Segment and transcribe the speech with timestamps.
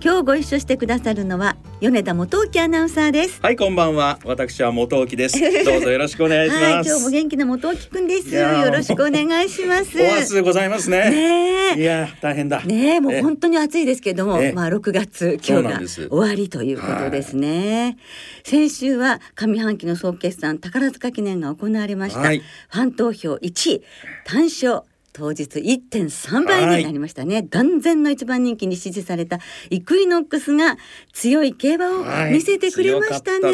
[0.00, 3.40] 今日ご一緒してくださるのは米田元沖アナウンサーです。
[3.42, 4.20] はいこんばんは。
[4.24, 5.40] 私は元沖です。
[5.66, 8.32] どうぞよろしくお願いします、はい、今日も元気な元沖くんです。
[8.32, 10.00] よろしくお願いします。
[10.00, 11.10] お暑でございますね。
[11.10, 12.62] ねいや大変だ。
[12.62, 17.96] ねもう本当に暑いですけどもまあ6月今日が終わりということですね、はい、
[18.44, 23.82] 先週は上半期の総決算宝塚記念が行われました、はい、ファン投票1位
[24.24, 24.82] 単勝
[25.18, 30.76] 当日1.3倍になりましたね、はい、断然の一番人気に支持されたイクイノックスが
[31.12, 33.48] 強い競馬を見せてくれましたね、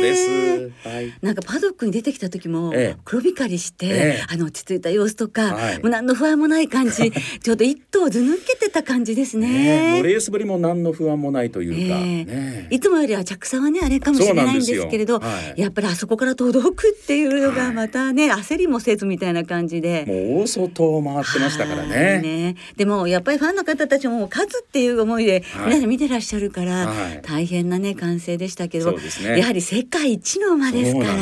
[0.85, 3.91] はい、なんかパドックに出てきた時も黒光りして、え
[4.21, 9.49] え、あの落ち着いた様子とか、はい、もう何の不安もない感じ ちょっと一頭ず抜けてた感じですね。
[9.49, 15.23] ねレースぶりも何の不安もないというか、えーね、いつもよりは着差はねあれかもしれないんですけれど、
[15.57, 20.05] やっぱりあそこから届くっていうのがまたね、焦りもせずみたいな感じで。
[20.07, 22.21] もう大外を回ってましたからね。
[22.21, 22.57] ね。
[22.77, 31.15] でもやっぱりファンの方たちも勝つっていう思いで皆さん見てらっしゃるから、はい、大変なね歓声でしたけど、ね、やはり世界一の馬ですから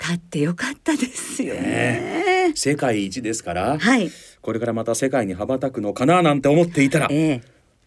[0.00, 1.60] 勝ってよかったですよね。
[1.60, 7.42] ね世界一ですから、はい、これからまた世界に羽ばたくのかななんて思っていたら、えー、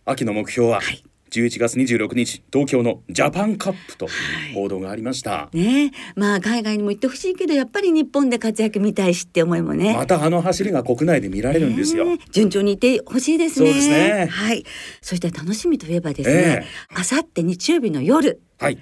[0.06, 1.07] 秋の目標は、はい
[1.42, 4.08] 11月26日東京のジャパンカップと
[4.54, 9.94] 報道がありました、はい、ねまあ海外にも行ってほしいけどやっぱり日本で活躍見たいしって思いもね。
[9.96, 13.68] またあの走りが国内で見られるんですよ、順調にいってほしいですね。
[13.68, 14.28] そうですね。
[14.30, 14.64] はい。
[15.02, 18.78] そして楽しみといえばですねあさって日曜日の夜はい。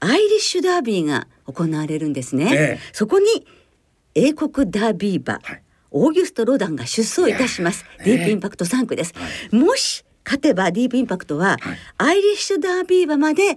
[0.00, 2.78] アイリッシュダービーが行われるんですね、え。
[2.92, 3.26] そこに
[4.14, 11.56] 英国ダービー馬、はい、オーギュストロダンが出走いたします、ディープインパクト3区です、はい、もし勝てばディープインパクトは、
[11.98, 13.56] アイリッシュダービー馬まで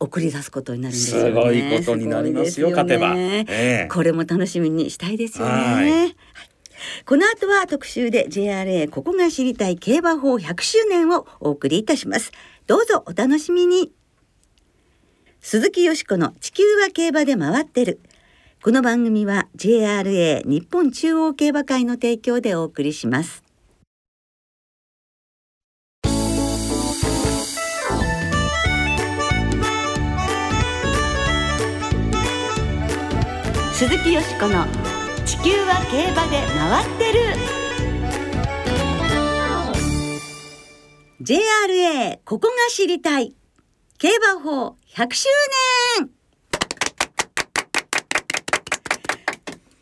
[0.00, 1.28] 送り出すことになるんですよね。
[1.28, 2.52] すごいことになりますよ。
[2.52, 6.14] すよね、勝てば、えー、これも楽しみにしたいですよね。
[7.04, 12.32] この後は特集で JRA ここが知りたい競馬法100周年をお送りいたします。
[12.66, 13.92] どうぞお楽しみに。
[15.40, 18.00] 鈴木よしこの地球は競馬で回ってる。
[18.62, 23.47] この番組は JRA 日本中央競馬会の提供でお送りします。
[33.78, 34.66] 鈴木よしこの
[35.24, 37.20] 「地球は競馬で回ってる」
[41.22, 43.36] JRA ここが知りたい。
[43.98, 45.28] 競馬法100周
[46.00, 46.17] 年。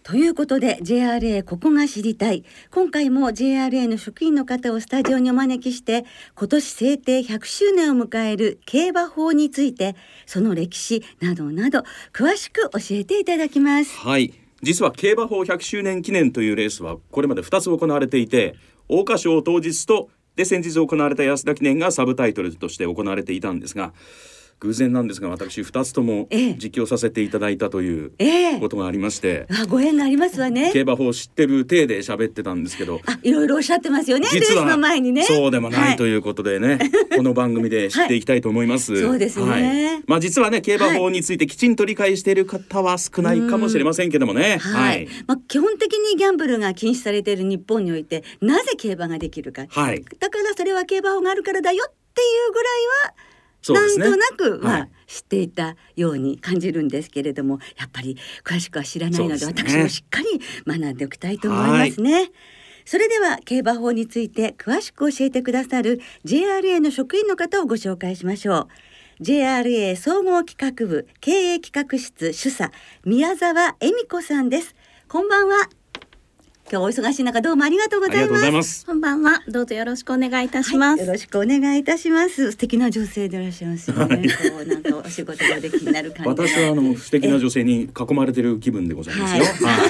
[0.06, 2.44] ということで JRA ここが知りたい。
[2.70, 6.04] 今回も JRA の職員の方をスタジオにお招きして
[6.36, 13.96] 今年制定100周年を迎える競馬法についてその歴史などなど詳しく教えていただきます。
[13.96, 14.32] はい。
[14.62, 18.54] 実は競馬法100周年記念というレースはこれまで2つ行われていて
[18.88, 23.92] 桜花賞当日とで先日行われた安田記念がサブタイトルとして行われていたんですが
[24.60, 28.12] 偶然なんですが私二つとも実況させていただいたという
[28.60, 30.70] ことがありまして、ええ、あご縁がありますわね。
[30.72, 33.00] 競馬法知ってる体で喋ってたんですけど。
[33.06, 35.24] あいろいろおっしゃってますよね実はの前にね。
[35.24, 52.72] そうでもないということでね、はい、この番組で知っていきたいと思います、はい、そうですね、はい、まあ実はね競馬法についてきちんと理解している方は少ないかもしれませんけどもね、はい、まあ基本的にギャンブルが禁止されている日本においてなぜ競馬ができるか、はい、だからそれは競馬法があるからだよっていうぐらい
[53.06, 53.14] は
[53.72, 62.30] なんとなく、まあ、知っていたように感じるんですけれどもやっぱり詳しくは知らないので、ね、私もしっかり学んでおきたいと思いますね。
[62.84, 68.68] それでは競馬法について詳しく教えてくださる JRA の職員の方をご紹介しましょ
[69.20, 69.22] う。
[69.22, 72.70] JRA 総合企画部経営企画室主査
[73.04, 74.76] 宮沢恵美子さんです。
[75.08, 75.68] こんばんは。
[76.68, 78.84] 今日お忙しい中どうもありがとうございます。
[78.84, 82.50] こんばんはどうぞよろしくお願いいたします、はい、よろしくお願いいたします。
[82.50, 89.86] 素敵な女性でいらっしゃいますよね、こうなんかお仕事ができになる感じ私はあの素敵な女性に囲まれてる気分でございますよ、は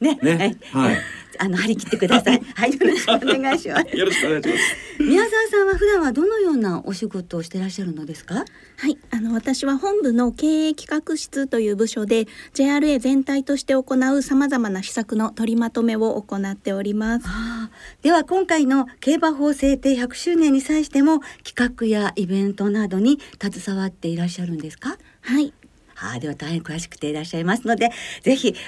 [0.00, 0.18] い、 ね。
[0.22, 0.58] ね。
[0.72, 0.98] はい
[1.38, 2.42] あの張り切ってくださ い。
[2.54, 3.88] はい、よろしくお願いします。
[3.96, 5.02] よろしくお願いします。
[5.02, 8.44] 宮沢さんは普段はどのようなお仕事をしていらっしゃるのですか？
[8.76, 13.84] はい、あの私は本部の経営企画室という部署で JRA 全体として行
[14.16, 17.26] うさまざまな施策の取りまとめを行っております。
[18.02, 24.96] では今回の競馬法制定100周年に際しても企画やイベントなどに携わっていらっしゃるんですか？
[25.22, 25.52] はい。
[26.02, 27.90] あでは大変詳しくていらっしゃいますので
[28.22, 28.58] ぜひ教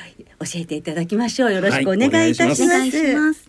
[0.54, 1.52] えていただきましょう。
[1.52, 2.68] よろしくお願いいたします。
[2.68, 3.48] はいます、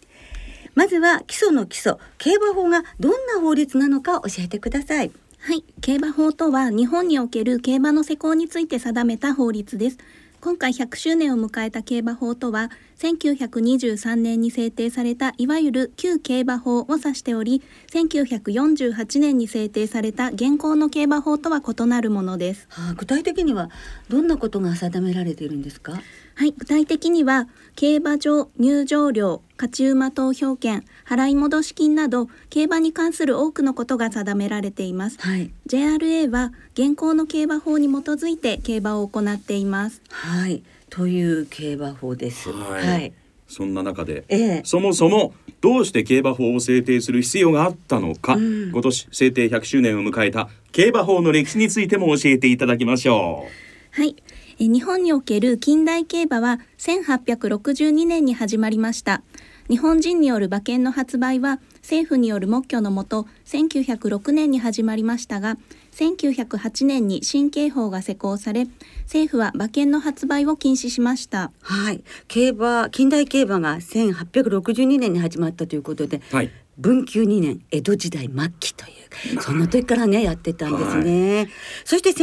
[0.75, 5.11] まずは基礎の基礎競馬法がどんな法律なのか教えてください。
[5.39, 9.97] はい、競馬法とは日本における競馬の施行について定めた法律です。
[10.43, 17.61] 今回100周年を迎えた競馬法とは1923年に制定されたいわゆる旧競馬法を指しており
[17.93, 23.69] 1948年に制定された現行の競馬法とは異なるものです、はあ、具体的には
[24.09, 25.93] どんなことが定められているんですか？
[26.35, 26.51] はい。
[26.51, 40.01] 具体的には競馬場入場料勝ち馬投票権払い戻し金など競馬に関する多くのことが定められています、はい、JRA は現行の競馬法に基づいて競馬を行っています。
[40.09, 40.63] はい。
[40.89, 42.51] という競馬法です。
[42.51, 43.13] はい、はい、
[43.47, 53.47] そんな中で、ええ、そもそもどうして競馬法を制定する必要があったのか、うん、今年制定100周年を迎えた競馬法の歴史についても教えていただきましょ
[53.95, 53.99] う。
[53.99, 54.15] はい。
[54.59, 59.23] え日本における近代競馬は1862年に始まりました。
[59.69, 65.57] 日本人による馬券の発売は政府による目許のもと1906年に始まりましたが
[65.93, 68.67] 1908年に新刑法が施行され
[69.03, 71.51] 政府は馬券の発売を禁止しました。
[71.61, 72.03] はい。
[72.27, 78.89] 競馬近代競馬が1862年に始まったということで、はい、文久2年江戸時代末期とい
[79.37, 81.49] うその時からねやってたんですね、はい、
[81.85, 82.13] そして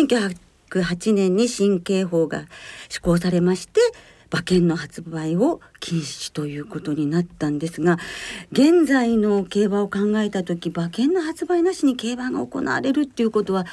[0.71, 2.45] 1908年に新刑法が
[2.89, 3.81] 施行されまして
[4.33, 7.99] 馬券の発売を禁止ということになったんですが
[8.53, 13.67] 現在の競馬を考えた時馬券の発売なしに競馬が行われるっていうことは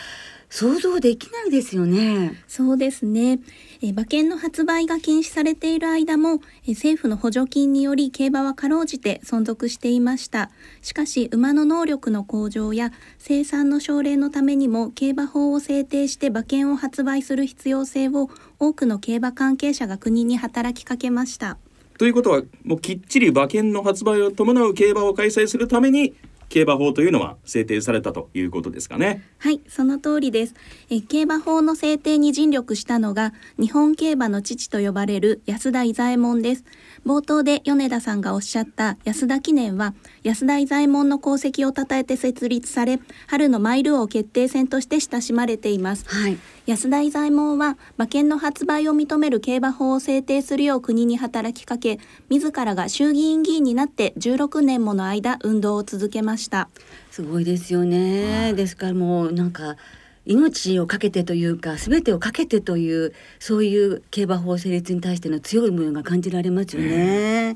[0.49, 2.41] 想像できないですよね。
[2.47, 3.39] そうですね。
[3.81, 10.49] え馬券の発売が禁止されている間もえ政府の補助金により競馬はかろうじて存続していました。
[10.81, 21.57] しかし馬の能力の向上や生産の奨励のためにも競馬法を制定して馬券を発売する必要性を多くの競馬関係者が国に働きかけました。
[21.97, 26.13] ということはもうきっちり馬券の発売を伴う競馬を開催するために
[26.49, 29.23] 競馬法というのは制定されたということですかね。
[29.37, 30.55] はいその通りです。
[30.89, 36.63] え競馬法の制定に尽力したのが日本競馬の父と呼ばれる安田伊左衛門です。
[37.05, 46.37] 冒頭で米田さんがおっしゃった安田記念は安田伊左衛門の功績を称えて設立され春のマイル王決定戦として親しまれています、はい、
[46.67, 51.97] 安田伊左衛門は馬券の発売を認める競馬法を制定するよう国に働きかけ
[52.27, 56.67] 自らが衆議院議員になって16年もの間運動を続けました。
[57.09, 59.77] すごいですよね、ですからもうなんか
[60.27, 67.55] 命を懸けてというか全てをかけてというそういう競馬法成立に対しての強いものが感じられますよね。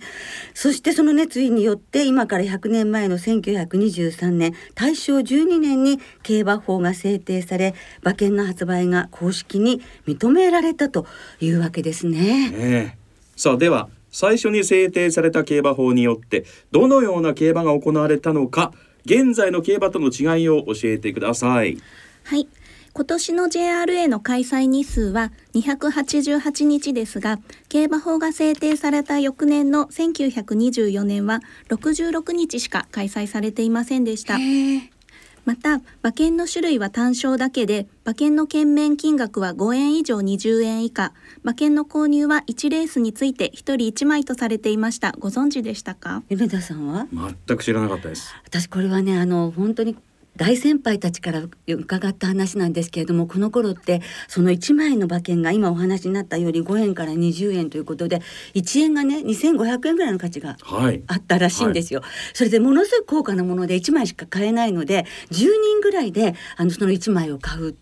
[0.54, 11.06] そしてその熱意によって今から100年前の1923年大正12年に競馬法が制定され馬券の発売が公式に認められたと
[11.42, 12.50] いうわけですね。
[12.52, 12.98] ね
[13.36, 18.72] さあでは最初に制定された競馬法によってどのような競馬が行われたのか
[19.06, 21.78] 現在の競馬との違いを教えてください。
[22.24, 22.48] はい
[22.94, 27.40] 今年の JRA の開催日数は288日ですが、
[27.70, 31.40] 競馬法が制定された翌年の1924年は
[31.70, 34.38] 66日しか開催されていませんでした。
[35.44, 41.14] また馬券の種類は単勝だけで馬券の券面金額は5円以上20円以下。
[41.44, 45.16] 馬券の購入は1レースについて1人1枚とされていました。
[45.18, 46.22] ご存知でしたか？
[46.30, 47.08] 米田さんは？
[47.48, 48.36] 全く知らなかったです。
[48.46, 49.96] 私これはねあの本当に
[50.42, 58.24] 大先輩たちから伺った話なんですけれどもこの頃ってその1枚の馬券が今お話になったように5円から20円ということで
[58.56, 60.58] 1円がね2500円ぐらいの価値が
[61.06, 62.00] あったらしいんですよ。
[62.00, 67.76] はいはい、それでものすごく高価なもので1枚しか買えないので10人ぐらいであのその1枚を買う。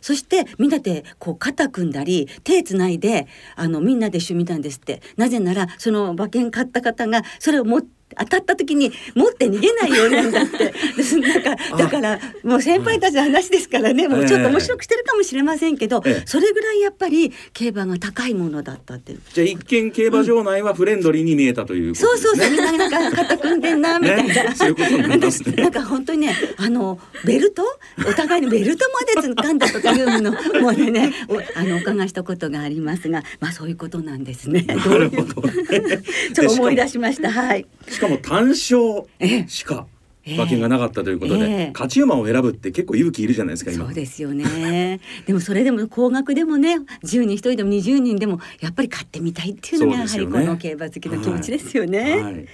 [0.00, 10.74] そしてみんなでこう肩組んだり手つないであのみんなで一緒に見たんですってなぜならその馬券買った方がそれを持って当たった時に持って逃げないようなんだって。
[11.20, 22.50] なんかだからもう先輩たちの話ですからね、もうちょっと面白くしてるかもしれませんけど、ええ、それぐらいやっぱり競馬が高いものだったってじゃあ一見競馬場内はフレンドリーに見えたという、ねうん、そうそうそう。
[22.50, 25.52] みんななんか肩組んでんなみたいな、ね、そういうことになりますね。
[25.62, 27.64] なんか本当にねあのベルト？
[28.06, 31.12] お互いにベルトまで掴んだとかいうのもうね
[31.54, 34.62] あのお伺いしたことがありますがまあそういうことなんですね。
[34.62, 37.30] なるほど、ちょっと思い出しました。
[37.30, 37.66] はい。
[37.88, 39.04] しかも単勝
[39.48, 39.86] しか
[40.26, 45.00] 馬券がなかったということで、えー、勝ち馬を選ぶって結構勇気いるじゃないですかそうですよね。
[45.26, 52.00] でもそれでも高額でもね10人1人でも20人でもやっぱり買ってみたいっていうのがやはりこの競馬好きの気持ちですよね。
[52.00, 52.48] はいはい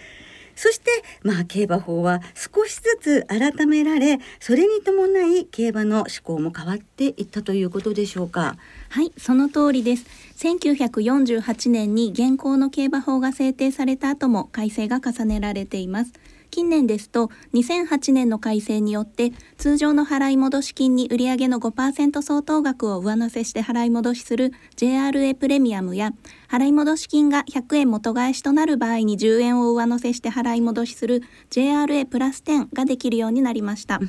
[0.56, 0.90] そして、
[1.22, 5.06] まあ、競馬法は少しずつ改められそれに伴
[5.38, 8.56] い競馬の思考も変わっていったということでしょうか。
[8.88, 16.12] はいその通りです1948年に現行の競馬法が制定された後も改正が重ねられています
[16.50, 26.12] 近年ですと2008年の改正によって通常の払い戻し金に売上の5%相当額を上乗せして払い戻しする JRA プレミアムや
[26.48, 34.00] 払い戻し金が100円元返しとなる場合に10円を上乗せして払い戻しする JRA プラス10ができるようになりました。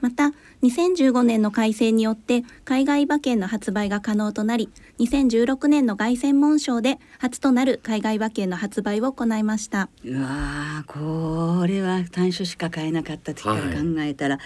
[0.00, 0.32] また
[0.62, 9.88] 2015年の改正によって海外馬券の発売が可能となり2016年の凱旋門賞で初となる海外馬券の発売を行いました。
[10.04, 13.68] うわこれは単種しか買えなかった時から考
[14.00, 14.42] えたら、は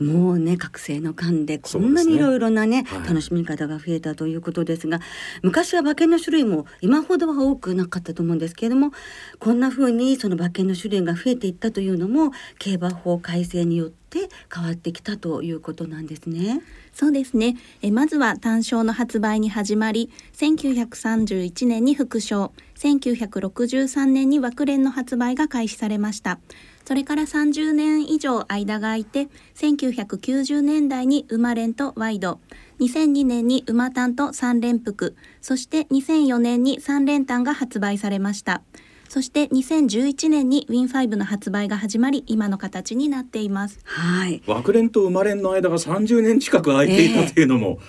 [0.00, 5.00] い、もうね覚醒の間でこんなにいろいろなね、ねはい、楽しみ方が増えたということですが
[5.42, 8.92] 昔は馬券の種類も今ほどは多くなかったと思うんですけれども
[9.38, 16.62] こんな風にその馬券の種類が増えていったというのも競馬法改正によってって変わってきたといういうことなんですね。
[16.92, 17.56] そうですね。
[17.82, 26.38] えまずは単勝の発売に始まり、1931年に副賞、1963年に枠連の発売が開始されました。
[26.84, 32.40] それから30年以上間が空いて、1990年代に馬連とワイド、
[32.80, 38.62] 2002年に馬単と3連複、そして2004年に3連単が発売されました。
[39.10, 43.80] そして2011年に Win5 の発売が始まり今の形になっています。
[43.82, 44.40] はい。
[44.46, 47.86] 枠連と生まれんの間が30年近く空いていたというのも、えー、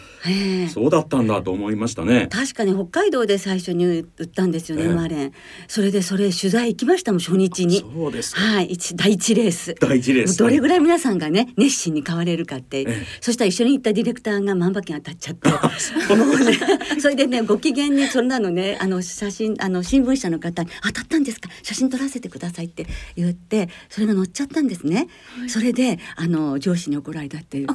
[0.72, 2.28] そうだったんだと思いましたね。
[2.32, 5.26] 確かに北海道で最初に売ったんですよね、えー、生まれ。
[5.26, 5.34] ん
[5.68, 7.80] それでそれ取材行きましたもん初日に。
[7.80, 8.68] そうですはい。
[8.68, 9.76] 一第一レース。
[9.80, 10.38] 第一レース。
[10.38, 15.50] どれぐらい皆さんがね熱心に買われるかって、えー、そしたら一緒に行ったディレクターが万馬券当たっちゃって。
[15.50, 16.58] もうね
[17.00, 21.50] それでねご機嫌にそんなのねあの写真あの新聞社の方に当たったんですか？
[21.64, 22.86] 写真撮らせてくださいって
[23.16, 27.68] 言ってそれが載っちゃったんですね、はい、それであの上司に怒られたっていう。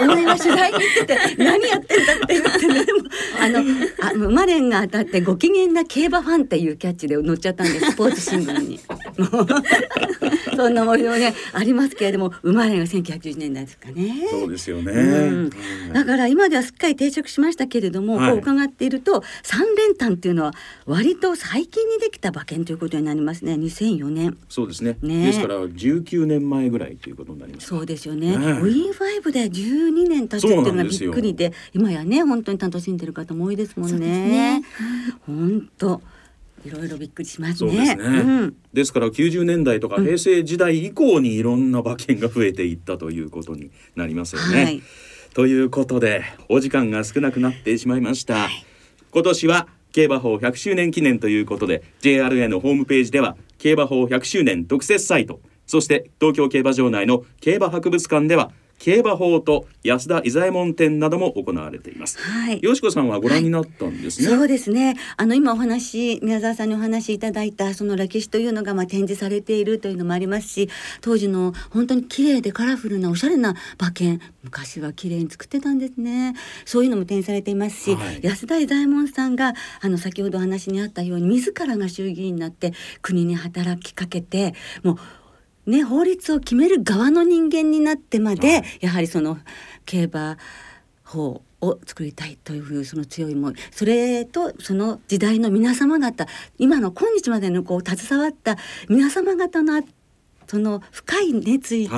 [0.00, 2.86] お前は取材に行ってて何何やってんだって言ってね。
[3.40, 3.60] あの
[4.28, 8.80] あマレンが当たってご機嫌な競馬ファンっていうキャッチで載っちゃったんですスポーツ新聞に。
[10.60, 14.26] そんなものねありますけれども生まれが1980年代ですかね。
[14.30, 15.50] そうですよね、うん、
[15.92, 20.52] だから今ではすっかり定着しましたけれども、はい、こう伺っていると三連単っていうのは
[20.84, 23.54] 割と最近にできた馬券ということになりますね。
[23.54, 24.36] 2004年。
[24.48, 27.66] そうですね、ね、ですから19年前ぐらいということになります。
[27.66, 34.62] そうですよね、ね、ウィン5で12年経つっていうのがびっくりで今やね本当に楽しんでる方も多いですもんね。
[35.26, 36.02] 本当
[36.64, 37.70] いろいろびっくりしますね。
[37.72, 44.64] ですね、うん、ですから90年代とか平成時代以降にいろんな馬券が増えていったということになりますよね。
[44.64, 44.82] はい、
[45.34, 48.34] ということでお時間が少なくなってしまいました。
[48.34, 48.64] はい、
[49.10, 62.18] 今年は競馬法100周年記念ということで JRA のホームページでは競馬法100周年特設サイトそして東京競馬場内の競馬博物館では競馬法と安田伊左衛門展なども行われています。
[62.18, 62.62] はい。
[62.62, 64.28] よしこさんはご覧になったんですね。
[64.28, 64.96] はい、そうですね。
[65.18, 70.70] あの今お話宮沢さんにお話しいただいたその歴史というのがまあ展示されているというのもありますし、
[71.02, 76.34] 当時の本当に綺麗でカラフルなおしゃれな馬券昔は綺麗に作ってたんですね。
[76.64, 82.72] そういうのも展示されていますし、はい、安田伊左衛門さんがあの先ほどお話にあったように自らが衆議院になって
[83.02, 84.98] 国に働きかけてもう
[85.70, 89.38] ね、法律を決める側の人間になってまで、はい、やはりその
[89.86, 90.38] 競馬
[91.04, 96.26] 法を作りたいというその強い思いそれとその時代の皆様方
[96.58, 98.56] 今の今日までのこう携わった
[98.88, 99.82] 皆様方の
[100.46, 101.94] その深い熱意と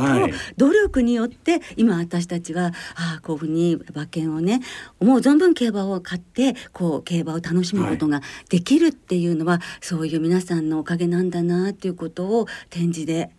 [0.59, 4.61] 努力によって、はい、今私たちはああこういうふうに馬券をね
[5.01, 13.31] 思う存分競馬を買ってこう競馬を楽しむことができるっていうのは、はい、そういう皆さんのおかげなんだなっていうことを展示で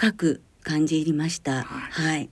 [0.00, 1.64] 深く感じ入りました。
[1.64, 2.30] はい、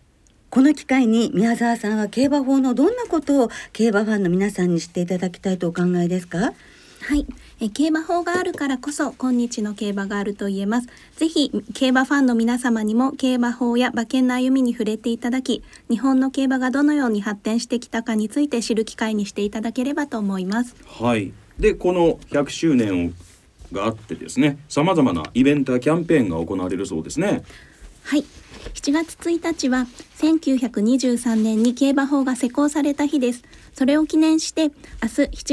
[0.51, 6.39] この機会に宮沢さんは競馬法のどんなことを競馬ファンの皆さんに知っていただきたいとお考えですか？
[6.39, 6.53] は
[7.17, 7.27] い。
[7.59, 10.87] え競馬法があるからこそ今日の競馬があると言えます。
[11.17, 20.77] ぜひ競馬ファンの皆様にも競馬法や馬券の歩みに触れていただき日本の競馬がどのように発展してきたかについて知る機会にしていただければと思います。
[20.87, 21.33] はい。
[21.59, 23.11] でこの100周年を
[23.77, 27.45] があってですねさまざまなイベントやキャンペーンが行われるそうですね。
[28.03, 28.25] はい。
[28.75, 29.87] 7月1日は
[30.19, 33.43] 1923年に競馬法が施行された日です。
[33.75, 34.75] それを記念して明日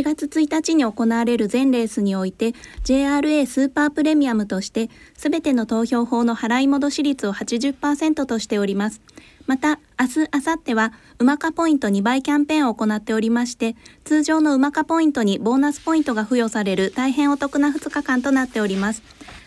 [0.01, 2.53] 7月1日に行われる全レースにおいて
[2.85, 9.01] JRA スーパープレミアムとしてすべての投票法の払い戻し率を80%としております。
[9.45, 19.01] また明日、明後日はうまかポイント2倍キャンペーンを行っておりまして通常のうまかポイントにボーナスポイントが付与される大変お得な2日間となっております。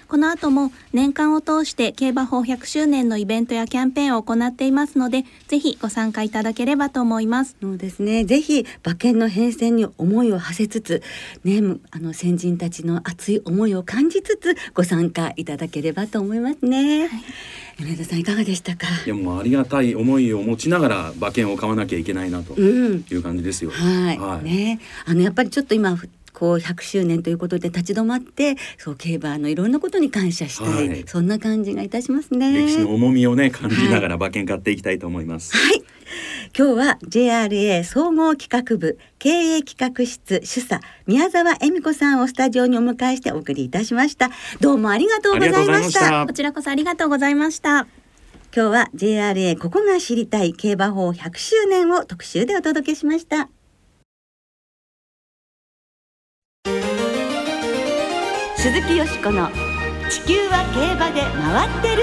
[0.08, 7.56] この後も年間を通して競馬法100周年のイベントやキャンペーンを行っていますので、ぜひご参加いただければと思います。
[7.60, 8.24] そうですね。
[8.24, 11.02] ぜひ馬券の変遷に思いを馳せつつ、
[11.44, 11.60] ね、
[11.90, 17.06] あの先人たちの熱い思いを感じつつご参加いただければと思いますね。
[17.06, 17.10] はい
[17.78, 18.86] 米田さんいかがでしたか？
[19.04, 23.70] いやもうありがたい思いを持ちながら馬券を買わなきゃいけないなという感じですよ。
[23.70, 25.94] うん、はい、はい、ね、あのやっぱりちょっと今
[26.36, 32.52] こう100周年ということで立ち止まってそう競馬のいろんなことに感謝したい、はい、そんな感じがいたしますね。
[32.52, 35.82] 歴史の重みをね感じながら馬券買っていきたいと思います、はい、
[36.56, 44.30] 今日は JRA 総合企画部経営企画室主査宮沢恵美子さんをスタジオにお迎えしてお送りいたしました。
[44.60, 46.26] どうもありがとうございました。
[46.26, 47.86] こちらこそありがとうございました。
[48.54, 53.50] 今日は JRA ここが知りたい競馬法100周年を特集でお届けしました
[58.66, 59.48] 鈴木よしこの
[60.10, 62.02] 地球は競馬で回って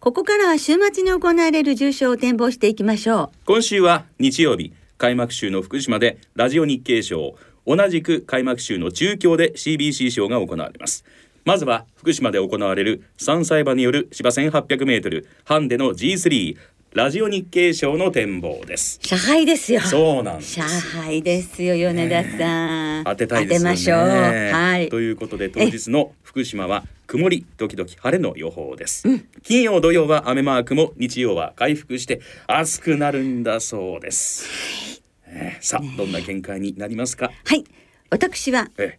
[0.00, 3.30] ここからは週末に行われる重賞を展望していきましょう。
[3.44, 7.34] 今週は日曜日開幕週の福島でラジオ日経賞
[7.66, 11.04] 同じく開幕週の中京で CBC 賞が行われます。
[11.44, 16.56] まずは福島で行われる3歳馬による芝 1800m ハンデの G3
[16.94, 18.98] ラジオ日経賞の展望です。
[19.02, 19.80] 社杯ですよ。
[19.80, 23.04] そうなん社杯ですよ、米田さん。
[23.04, 23.70] 当てたいですね。
[23.70, 23.98] 当てましょう。
[23.98, 24.90] はい。
[24.90, 29.08] ということで、当日の福島は曇り時々晴れの予報です。
[29.08, 35.00] うん、金曜土曜は雨マークも日曜は回復して暑くなるんだそうです。
[35.24, 37.30] えー、さあ、どんな見解になりますか？
[37.46, 37.64] はい。
[38.10, 38.98] 私は、え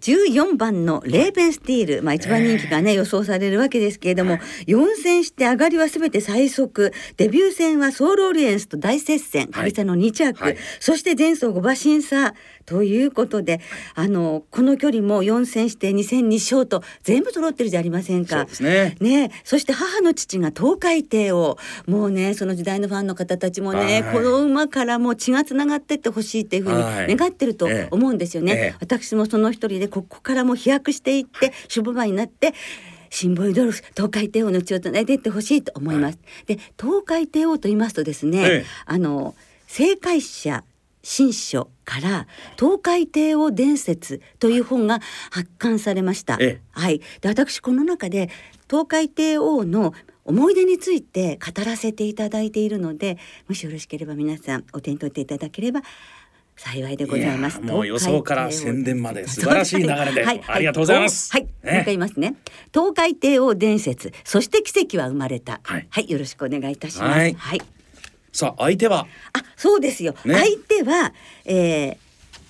[0.00, 6.92] 14番のレーベンスティール、まあ、一番人気がね、予想されるわけですけれども、4戦して上がりはすべて最速。
[7.16, 9.48] デビュー戦はソウルオリエンスと大接戦。
[9.48, 13.60] 久々の2着、はい、そして前走5馬審査ということで、
[13.94, 16.82] あのこの距離も4戦して2戦2勝と。
[17.02, 18.46] 全部揃ってるじゃありませんか。
[18.60, 18.96] ね。
[19.00, 19.30] ね。
[19.44, 28.52] そして母の父が東海帝をもうねその時代のファンの方たちもね、この馬からも血がつながってってほしいっていうふうに願ってると思うんですよね。
[28.52, 32.54] ええ、私もその一人でここからも飛躍していって守護馬になって。
[33.10, 36.18] シンボルドルフ東海帝王の血をつないでいってほしいと思います。
[36.46, 39.34] で東海帝王と言いますとですね、あの
[39.66, 40.62] 正解者
[41.02, 42.26] 新書から
[42.58, 46.36] 東海帝王伝説という本が発刊されました。
[46.40, 47.00] ええ、はい。
[47.22, 48.28] で私この中で
[48.68, 53.16] 東海帝王の思い出について語らせていただいているので
[53.48, 55.80] もしよろしければ皆さんお手に取っていただければ
[56.58, 57.60] 幸いでございます。
[57.60, 61.32] もう予想から宣伝まで素晴らしい流れで、はい、ありがとうございます。
[61.32, 62.34] はい、もう一回言いますね。
[62.74, 65.60] 東海帝王伝説、そして奇跡は生まれた。
[65.62, 67.18] はい、はい、よろしくお願いいたします。
[67.18, 67.62] はい、はい。
[68.32, 69.06] さあ相手は？
[69.32, 71.12] あそうですよ、ね、相手は、
[71.44, 71.96] えー、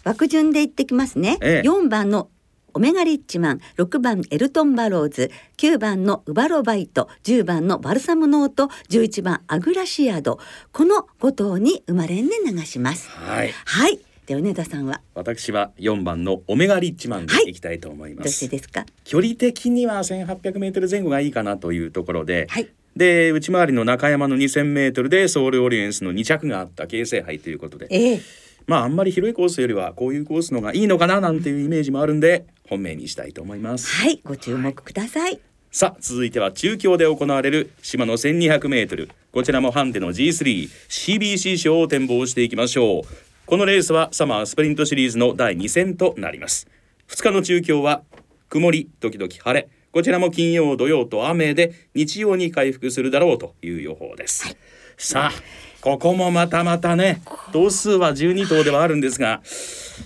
[0.05, 2.29] 枠順で言ってきますね、ええ、4番の
[2.75, 10.39] オメガリッチマン6番エルトンバローズ9番のウバロバイト10番のバルサムノート11番アグラシアド。
[10.73, 13.09] この5頭に生まれんで流します。
[13.11, 13.99] はい、はい。
[14.27, 15.01] で米田さんは？
[15.15, 17.55] 私は4番のオメガリッチマンでい。
[17.55, 18.85] きたいと思います、はい、どうしてですか？
[19.05, 28.21] 距離的には1800メートル前後がいいかなというところで、はい、で内回りの中山の 2000m でソウルオリエンスの2着があった京成杯ということで、えー、
[28.69, 33.89] まああんまり広いコースよりはこういうコースのがいいのかななんていうイメージもあるんで本命にしたいと思います。
[33.89, 35.41] はいご注目ください、はい、
[35.73, 43.03] さあ続いては中京で行われる島の 1200m こちらもハンデの G3CBC 賞を展望していきましょう。
[43.47, 46.69] このレースはサマースプリントシリーズの第2戦となります。
[47.09, 48.03] 2日の中京は
[48.51, 49.69] 曇り時々晴れ。
[49.91, 54.57] こちらも金曜土曜と雨で日曜に回復するだろうという予報です、はい、
[54.99, 59.41] さあここもまたまたね頭数は12頭ではあるんですが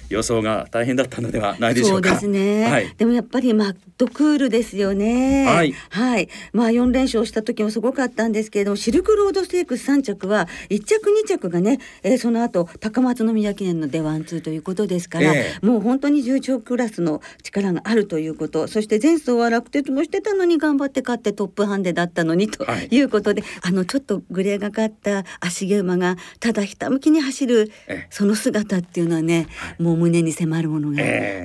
[0.08, 2.10] 予想が大変だったのではないでしょうか。
[2.10, 2.70] そうですね。
[2.70, 5.46] はい、でもやっぱりマッドクールですよね。
[5.46, 5.74] はい。
[5.90, 6.28] はい。
[6.52, 27.70] まあ4連勝した時もすごかったんですけれども、シルクロードステークス3着は1着2着がね、えー、その後高松宮記念の出ワンツーということですから、えー、もう本当に重賞クラスの力があるということ、そして前走は楽鉄もしてたのに頑張って勝ってトップハンデだったのにということで、はい、あのちょっとグレーがかった足毛馬がただひたむきに走る
[28.10, 31.02] その姿っていうのはね、はいもう胸に迫るものが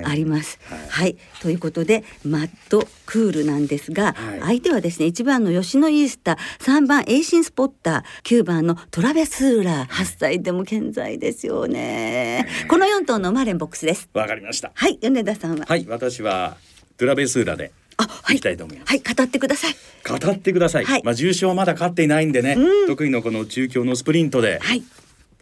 [0.08, 0.58] あります。
[0.70, 12.46] えー、はい、はい、ということでマッドクールなんですが、はい、相手はですね1番の吉野イースター3番エイシンスポッター9番のトラベスーラー8歳でも健在ですよね。
[12.68, 14.08] この4頭のマレンボックスです。
[14.12, 14.70] わかりました。
[14.74, 15.66] はい米田さんは？
[15.66, 16.56] はい私は
[16.96, 17.72] トラベスーラで。
[17.98, 18.90] あ、はい、きたいと思います。
[18.90, 19.74] はい、語ってください。
[20.08, 20.84] 語ってください。
[20.84, 24.82] はい、まあ重賞はまだ勝っていないんでね、うん、得意のこの中京のスプリントで、はい、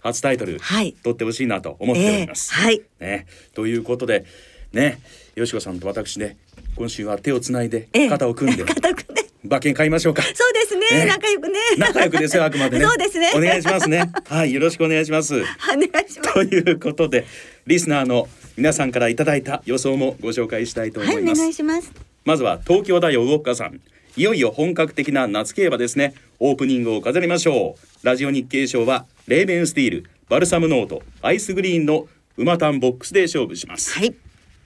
[0.01, 2.53] 初タイトル、はい、取ってほしいなと思っております。
[2.55, 4.25] えー、はい、ね、ということで
[4.73, 5.01] ね
[5.35, 6.39] よしこさんと私ね
[6.77, 10.23] 今週は手をつないで肩を組んで、 肩組んで馬券買いましょうか。
[10.23, 11.05] そうですね。
[11.05, 11.59] ね仲良くね。
[11.79, 12.85] 仲良くですよ、あくまでね。
[12.85, 13.33] そうですね。
[13.35, 14.11] お願いしますね。
[14.29, 15.35] はい、よろしくお願いします。
[15.35, 15.39] お
[15.77, 16.33] 願いします。
[16.33, 17.27] ということで、
[17.67, 21.25] リスナーの皆さんからいただいた予想もご紹介したいと思います。
[21.27, 22.06] はい、お願いします。
[22.27, 23.81] まずは東京大王ウォッカさん。
[24.17, 26.13] いよいよ本格的な夏競馬ですね。
[26.41, 28.07] オープニングを飾りましょう。
[28.07, 33.97] ラジオ日経賞はレーベンスティール、バルサムノート、アイスグリーンの馬単ボックスで勝負します。
[33.97, 34.13] はい。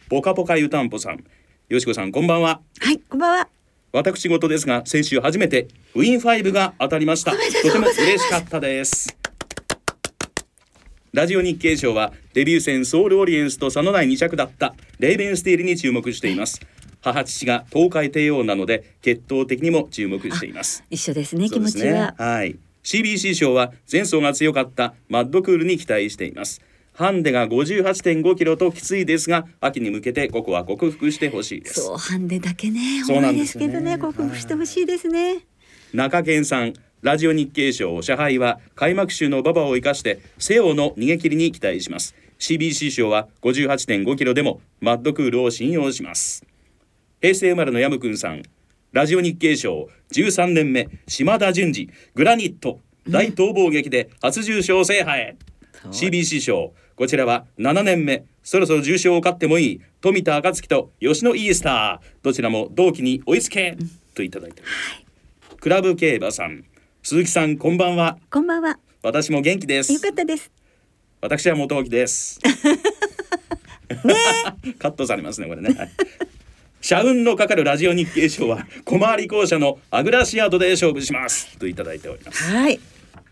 [0.08, 1.22] ポカポカ湯たんぽさん。
[1.68, 2.62] よしこさんこんばんは。
[2.80, 3.48] はい、こんばんは。
[3.92, 9.16] 私事ですが先週初めて Win Five が当たりましたとても嬉しかったです
[11.12, 16.60] ラジオ日経賞はデビュー戦ソウルオリエンスと差のない2着だったレイベンスティールに注目しています
[17.00, 20.84] 母父が東海帝王なので血統的にも注目しています。
[20.90, 22.56] 一緒ですね気持ちは、はい。
[22.82, 26.62] CBC 賞は前走が強かったマッドクールに期待しています。
[26.94, 31.82] ハンデが58.5キロときついですが秋に向けてここは克服してほしいです。
[31.82, 35.46] そうハンデだけねそうなんですけどね克服してほしいですね。
[35.92, 42.14] 中堅さんラジオ日経賞社杯は開幕週の馬場を生かして西欧の逃げ切りに期待します。
[42.40, 46.42] CBC 賞は58.5キロでもマッドクールを信用します
[47.20, 48.42] 平成生まれのヤムくんさん。
[48.92, 49.90] ラジオ日経賞。
[50.12, 50.88] 13年目。
[51.06, 52.80] 島田淳二グラニット。
[53.06, 55.36] 大逃亡劇で初重賞制覇へ、
[55.90, 56.72] CBC 賞。
[56.96, 58.24] こちらは7年目。
[58.42, 59.80] そろそろ重賞を勝ってもいい。
[60.00, 62.08] 富田暁と吉野イースター。
[62.22, 66.64] どちらも同期に追いつけ、うん、といただいてます、はい、クラブ競馬さん。
[67.02, 68.16] 鈴木さんこんばんは。
[68.30, 68.78] こんばんは。
[69.02, 69.92] 私も元気です。
[69.92, 70.50] よかったです。
[71.20, 72.40] 私は元木です。
[74.04, 74.14] ね
[74.78, 75.76] カットされますねこれね、
[76.80, 81.58] 社運のかかるラジオ日経賞は小回り校舎のアグラシアドで勝負します。
[81.58, 82.50] といただいております。
[82.50, 82.80] はい。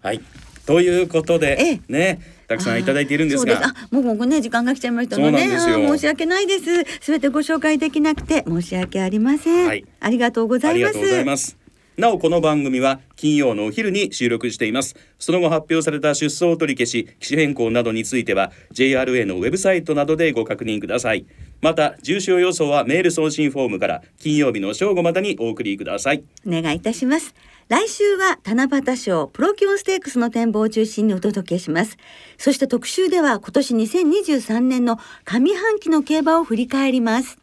[0.03, 0.21] はい。
[0.67, 3.69] ということでねたくさんいただいているんですが。
[3.69, 6.65] あもうもうね時間が来ちゃいましたので、ね、申し訳ないです。
[7.01, 9.67] すべてご紹介できなくて申し訳ありません。
[9.67, 11.57] はい、ありがとうございます。
[11.97, 14.95] なおこの番組は金曜のお昼に収録しています。
[15.19, 21.27] その後発表された出走取り消し機種変更などについては JRA のウェブサイトなどでご確認ください
[21.61, 27.35] また重症予想はメール送信フォームから金曜日の正午までにお送りくださいお願いいたします
[27.69, 31.99] 来週は七夕賞プロキオンステークスの展望を中心にお届けします。
[32.39, 37.37] そして特集では今年2023年の上半期の競馬を振り返ります。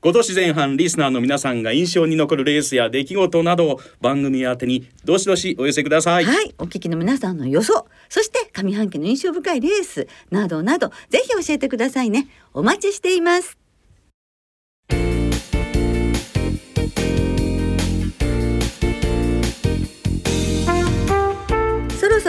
[0.00, 6.24] 今年前半リスナーの皆さんが印象に残るレースや出来事などを番組宛てにどしどしお寄せください。
[6.24, 12.28] はい、お聞きの皆さんの予想、そして上半期の印象深いレースなどなどぜひ教えてくださいね。
[12.54, 13.67] お待ちしています。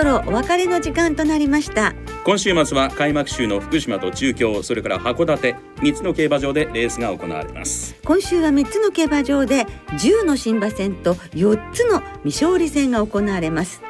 [0.10, 1.94] ろお別れの時間となりました。
[2.26, 7.96] 今週末は開幕週の福島と中京それから函館3つの競馬場でレースが行われます。
[8.04, 13.82] 今週は3つの競馬場で10の新馬戦と4つの未勝利戦が行われます。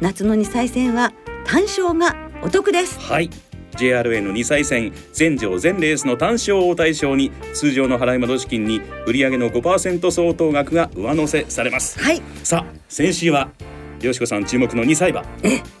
[0.00, 1.12] 夏の2歳戦は
[1.44, 3.00] 単勝がお得です。
[3.00, 3.30] はい。
[3.72, 11.98] JRA の2歳戦全場全レースの単勝を対象に通常の払い戻し金に売上の5%相当額が上乗せされます。
[11.98, 12.20] はい。
[12.44, 13.50] さあ先週は
[14.06, 15.24] よしこさん注目の2歳馬。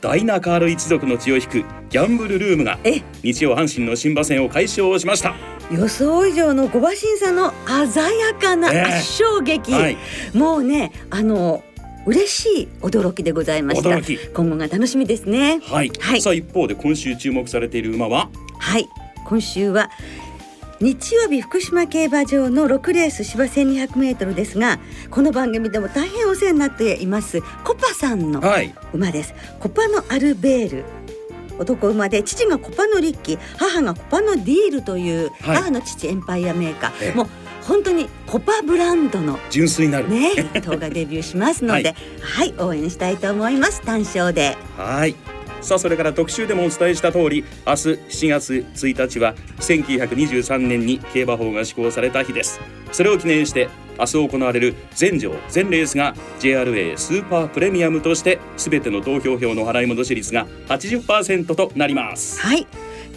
[0.00, 2.78] ダイナカール一族の血を引くギャンブルルームが
[3.22, 5.34] 日曜阪神の新馬戦を解消しました。
[5.70, 9.96] 予想以上の5馬審査の鮮やかな圧勝劇、えーはい、
[10.34, 11.64] もうねあの
[12.04, 13.90] 嬉しい驚きでございました。
[14.34, 15.60] 今後が楽しみですね。
[15.64, 18.28] はい、はい、さあ一方で今週注目されている馬は？
[18.58, 18.88] はい。
[19.24, 19.88] 今週は
[20.82, 24.80] 日曜日福島競馬場の6レース芝 1200m ですが
[25.12, 28.42] この番組でも大変お世話になっていますコパさんの
[28.92, 30.84] 馬です、はい、コパのアルベール。
[31.58, 37.26] 男馬で父がコパのリッキー母がコパのディールという、はい、母の父エンパイアメーカー、もう
[37.62, 40.08] 本当にコパブランドの純粋なる。
[40.08, 40.32] ね
[40.64, 43.82] 塔がデビューしますので、 はい、はい、応援したいと思います。
[43.82, 44.56] 単勝で。
[44.76, 45.14] はい
[45.62, 52.60] さあそれから特集でもお伝えした通り明日7月1日は1923年に競馬法が施行された日です。
[52.90, 62.40] それを記念して明日行われる全場全レースが JRA スーパープレミアムとして全ての投票票の払い戻し率が80%となります。
[62.40, 62.66] はい。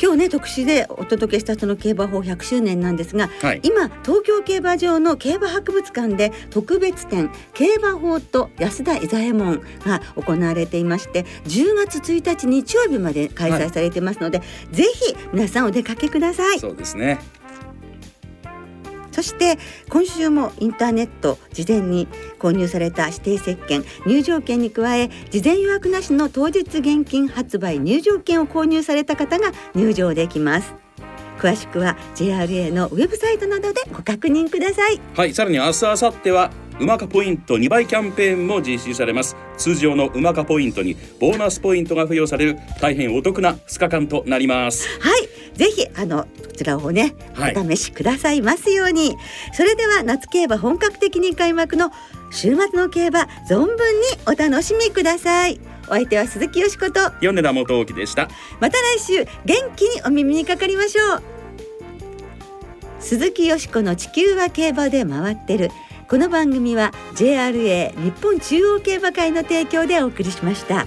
[0.01, 16.59] 今日ね特集でお届けしたその競馬法100周年なんですが、はい、今東京競馬場の競馬博物館で特別展競馬法と安田伊左衛門が行われていまして10月1日日曜日まで開催されてますので、はい、ぜひ皆さんお出かけください。
[16.59, 17.19] そうですね
[19.15, 19.57] そして
[19.89, 30.75] 今週もインターネット事前に購入された指定石券入場券に加え事前予約なしの当日現金発売入場券を購入された方が入場できます。
[31.39, 34.99] 詳しくは JRA のウェブサイトなどでご確認ください。
[35.15, 36.51] はいさらに明日明後日は
[36.81, 39.37] うまかポイント2倍キャンペーンも実施されます。
[39.55, 44.87] 通常のうまかポイントにボーナスポイントが付与される大変お得な2日間となります。
[44.99, 49.15] はいぜひあのこちらをね、お試しくださいますように。
[49.53, 51.91] それでは夏競馬本格的に開幕の
[52.31, 53.75] 週末の競馬存分に
[54.25, 55.59] お楽しみください。
[55.87, 58.29] お相手は鈴木よしこと米田元沖でした。
[58.59, 61.23] また来週元気にお耳にかかりましょう。
[62.99, 65.71] 鈴木よしこの地球は競馬で回ってる。
[66.07, 70.85] この番組は JRA 日本中央競馬会の提供でお送りしました。